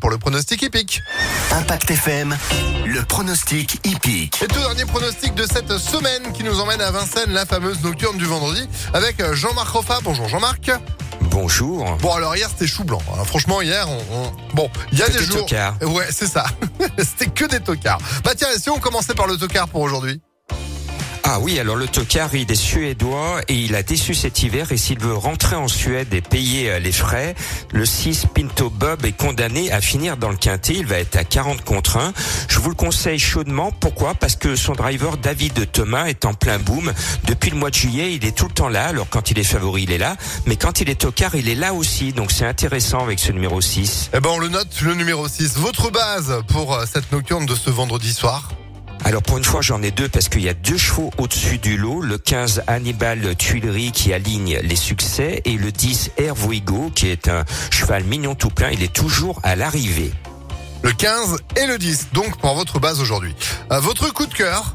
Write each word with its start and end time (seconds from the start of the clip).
pour 0.00 0.08
le 0.08 0.18
pronostic 0.18 0.62
hippique. 0.62 1.02
Impact 1.50 1.90
FM, 1.90 2.36
le 2.86 3.02
pronostic 3.02 3.80
hippique. 3.84 4.40
Et 4.40 4.46
tout 4.46 4.60
dernier 4.60 4.84
pronostic 4.84 5.34
de 5.34 5.44
cette 5.52 5.78
semaine 5.78 6.32
qui 6.32 6.44
nous 6.44 6.60
emmène 6.60 6.80
à 6.80 6.92
Vincennes, 6.92 7.32
la 7.32 7.44
fameuse 7.44 7.82
nocturne 7.82 8.16
du 8.16 8.24
vendredi, 8.24 8.68
avec 8.92 9.20
Jean-Marc 9.32 9.70
Roffa. 9.70 9.98
Bonjour 10.04 10.28
Jean-Marc. 10.28 10.70
Bonjour. 11.22 11.96
Bon 12.00 12.12
alors 12.14 12.36
hier 12.36 12.48
c'était 12.48 12.68
chou 12.68 12.84
blanc. 12.84 13.02
Hein. 13.18 13.24
Franchement 13.24 13.62
hier 13.62 13.88
on, 13.88 14.32
bon 14.54 14.70
il 14.92 14.98
y 15.00 15.02
a 15.02 15.06
Que 15.06 15.12
des, 15.12 15.18
des 15.18 15.24
jours 15.24 15.40
tocards. 15.40 15.74
ouais 15.82 16.06
c'est 16.10 16.28
ça 16.28 16.44
c'était 16.98 17.26
que 17.26 17.44
des 17.46 17.58
tocards. 17.58 17.98
Bah 18.22 18.30
tiens 18.36 18.48
et 18.54 18.60
si 18.60 18.70
on 18.70 18.78
commençait 18.78 19.14
par 19.14 19.26
le 19.26 19.36
tocard 19.36 19.66
pour 19.66 19.80
aujourd'hui? 19.80 20.20
Ah 21.26 21.38
oui, 21.40 21.58
alors 21.58 21.76
le 21.76 21.88
tocard, 21.88 22.34
il 22.34 22.52
est 22.52 22.54
suédois 22.54 23.40
et 23.48 23.54
il 23.54 23.74
a 23.74 23.82
déçu 23.82 24.12
cet 24.14 24.42
hiver 24.42 24.70
et 24.72 24.76
s'il 24.76 24.98
veut 24.98 25.14
rentrer 25.14 25.56
en 25.56 25.68
Suède 25.68 26.12
et 26.12 26.20
payer 26.20 26.70
euh, 26.70 26.78
les 26.78 26.92
frais, 26.92 27.34
le 27.72 27.86
6 27.86 28.26
Pinto 28.34 28.68
Bob 28.68 29.06
est 29.06 29.16
condamné 29.16 29.72
à 29.72 29.80
finir 29.80 30.18
dans 30.18 30.28
le 30.28 30.36
quintet. 30.36 30.74
Il 30.74 30.84
va 30.86 30.98
être 30.98 31.16
à 31.16 31.24
40 31.24 31.64
contre 31.64 31.96
1. 31.96 32.12
Je 32.48 32.58
vous 32.58 32.68
le 32.68 32.74
conseille 32.74 33.18
chaudement. 33.18 33.72
Pourquoi? 33.72 34.12
Parce 34.12 34.36
que 34.36 34.54
son 34.54 34.74
driver 34.74 35.16
David 35.16 35.72
Thomas 35.72 36.08
est 36.08 36.26
en 36.26 36.34
plein 36.34 36.58
boom. 36.58 36.92
Depuis 37.24 37.48
le 37.48 37.56
mois 37.56 37.70
de 37.70 37.74
juillet, 37.74 38.12
il 38.12 38.26
est 38.26 38.36
tout 38.36 38.46
le 38.46 38.52
temps 38.52 38.68
là. 38.68 38.88
Alors 38.88 39.08
quand 39.08 39.30
il 39.30 39.38
est 39.38 39.44
favori, 39.44 39.84
il 39.84 39.92
est 39.92 39.98
là. 39.98 40.16
Mais 40.44 40.56
quand 40.56 40.82
il 40.82 40.90
est 40.90 41.00
tocard, 41.00 41.34
il 41.36 41.48
est 41.48 41.54
là 41.54 41.72
aussi. 41.72 42.12
Donc 42.12 42.32
c'est 42.32 42.46
intéressant 42.46 43.02
avec 43.02 43.18
ce 43.18 43.32
numéro 43.32 43.62
6. 43.62 44.10
Eh 44.12 44.20
ben 44.20 44.28
on 44.28 44.38
le 44.38 44.48
note 44.48 44.78
le 44.82 44.92
numéro 44.92 45.26
6. 45.26 45.56
Votre 45.56 45.90
base 45.90 46.42
pour 46.48 46.74
euh, 46.74 46.84
cette 46.84 47.10
nocturne 47.12 47.46
de 47.46 47.54
ce 47.54 47.70
vendredi 47.70 48.12
soir. 48.12 48.50
Alors 49.04 49.22
pour 49.22 49.36
une 49.36 49.44
fois 49.44 49.60
j'en 49.60 49.82
ai 49.82 49.90
deux 49.90 50.08
parce 50.08 50.30
qu'il 50.30 50.40
y 50.40 50.48
a 50.48 50.54
deux 50.54 50.78
chevaux 50.78 51.10
au-dessus 51.18 51.58
du 51.58 51.76
lot, 51.76 52.00
le 52.00 52.16
15 52.16 52.62
Hannibal 52.66 53.36
Tuileries 53.36 53.92
qui 53.92 54.14
aligne 54.14 54.58
les 54.62 54.76
succès 54.76 55.42
et 55.44 55.56
le 55.58 55.70
10 55.70 56.12
Hervoigo 56.16 56.90
qui 56.94 57.08
est 57.08 57.28
un 57.28 57.44
cheval 57.70 58.04
mignon 58.04 58.34
tout 58.34 58.48
plein, 58.48 58.70
il 58.70 58.82
est 58.82 58.92
toujours 58.92 59.40
à 59.42 59.56
l'arrivée. 59.56 60.10
Le 60.82 60.92
15 60.92 61.36
et 61.56 61.66
le 61.66 61.76
10 61.76 62.08
donc 62.14 62.38
pour 62.38 62.54
votre 62.54 62.80
base 62.80 62.98
aujourd'hui. 63.00 63.34
Euh, 63.72 63.78
votre 63.78 64.10
coup 64.10 64.24
de 64.24 64.34
cœur 64.34 64.74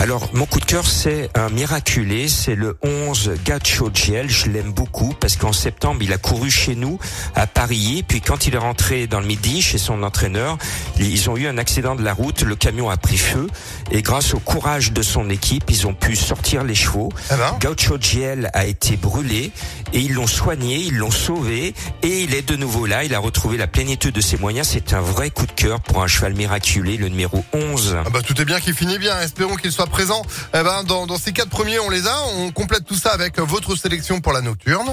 Alors 0.00 0.30
mon 0.32 0.46
coup 0.46 0.60
de 0.60 0.64
cœur 0.64 0.86
c'est 0.86 1.28
un 1.34 1.50
miraculé, 1.50 2.26
c'est 2.26 2.54
le 2.54 2.78
11 2.82 3.32
Gacho 3.44 3.90
Giel, 3.92 4.30
je 4.30 4.48
l'aime 4.48 4.72
beaucoup 4.72 5.14
parce 5.20 5.36
qu'en 5.36 5.52
septembre 5.52 6.02
il 6.02 6.10
a 6.14 6.16
couru 6.16 6.50
chez 6.50 6.74
nous 6.74 6.98
à 7.34 7.46
Paris, 7.46 8.02
puis 8.08 8.22
quand 8.22 8.46
il 8.46 8.54
est 8.54 8.58
rentré 8.58 9.06
dans 9.06 9.20
le 9.20 9.26
midi 9.26 9.60
chez 9.60 9.76
son 9.76 10.02
entraîneur, 10.02 10.56
ils 10.98 11.28
ont 11.28 11.36
eu 11.36 11.46
un 11.46 11.58
accident 11.58 11.96
de 11.96 12.02
la 12.02 12.14
route, 12.14 12.40
le 12.40 12.56
camion 12.56 12.88
a 12.88 12.96
pris 12.96 13.18
feu 13.18 13.46
et 13.90 14.00
grâce 14.00 14.32
au 14.32 14.38
courage 14.38 14.92
de 14.92 15.02
son 15.02 15.28
équipe 15.28 15.64
ils 15.68 15.86
ont 15.86 15.92
pu 15.92 16.16
sortir 16.16 16.64
les 16.64 16.74
chevaux. 16.74 17.10
Eh 17.30 17.36
ben 17.36 17.58
Gaucho 17.60 17.98
Giel 18.00 18.50
a 18.54 18.64
été 18.64 18.96
brûlé 18.96 19.52
et 19.92 20.00
ils 20.00 20.14
l'ont 20.14 20.26
soigné, 20.26 20.76
ils 20.76 20.96
l'ont 20.96 21.10
sauvé 21.10 21.74
et 22.02 22.22
il 22.22 22.34
est 22.34 22.48
de 22.48 22.56
nouveau 22.56 22.86
là. 22.86 23.04
Il 23.04 23.14
a 23.14 23.18
retrouvé 23.18 23.56
la 23.56 23.66
plénitude 23.66 24.14
de 24.14 24.20
ses 24.20 24.38
moyens. 24.38 24.68
C'est 24.72 24.92
un 24.92 25.00
vrai 25.00 25.30
coup 25.30 25.46
de 25.46 25.52
cœur 25.52 25.80
pour 25.80 26.02
un 26.02 26.06
cheval 26.06 26.34
miraculé, 26.34 26.96
le 26.96 27.08
numéro 27.08 27.44
11. 27.52 27.98
Ah 28.06 28.10
bah 28.10 28.22
tout 28.22 28.40
est 28.40 28.44
bien 28.44 28.60
qui 28.60 28.72
finit 28.72 28.98
bien. 28.98 29.20
Espérons 29.20 29.56
qu'il 29.56 29.72
soit 29.72 29.89
présent. 29.90 30.22
Eh 30.54 30.62
ben 30.62 30.84
dans, 30.84 31.06
dans 31.06 31.18
ces 31.18 31.32
quatre 31.32 31.50
premiers 31.50 31.78
on 31.80 31.90
les 31.90 32.06
a. 32.06 32.16
On 32.38 32.50
complète 32.50 32.84
tout 32.84 32.94
ça 32.94 33.10
avec 33.10 33.38
votre 33.38 33.76
sélection 33.76 34.20
pour 34.20 34.32
la 34.32 34.40
nocturne. 34.40 34.90